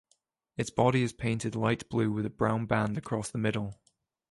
[0.57, 3.79] Its body is painted light blue with a brown band across the middle.